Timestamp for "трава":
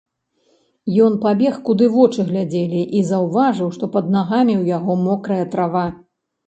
5.55-5.89